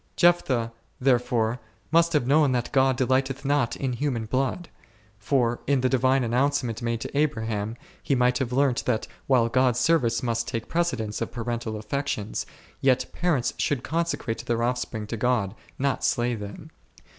Jephthah, 0.15 0.73
therefore, 0.99 1.59
must 1.91 2.13
have 2.13 2.25
known 2.25 2.53
that 2.53 2.71
God 2.71 2.95
delighteth 2.97 3.45
not 3.45 3.75
in 3.75 3.93
human 3.93 4.25
blood; 4.25 4.67
for 5.19 5.59
in 5.67 5.81
the 5.81 5.89
divine 5.89 6.23
an 6.23 6.31
nouncement 6.31 6.81
made 6.81 6.99
to 7.01 7.15
Abraham, 7.15 7.75
he 8.01 8.15
might 8.15 8.39
have 8.39 8.51
learnt 8.51 8.85
that 8.85 9.05
while 9.27 9.47
God's 9.47 9.77
sendee 9.79 10.23
must 10.23 10.47
take 10.47 10.67
precedence 10.67 11.21
of 11.21 11.31
parental 11.31 11.77
affections, 11.77 12.47
yet 12.79 13.11
parents 13.13 13.53
should 13.59 13.83
consecrate 13.83 14.43
their 14.47 14.63
offspring 14.63 15.05
to 15.05 15.17
God, 15.17 15.53
not 15.77 16.03
slay 16.03 16.33
them. 16.33 16.71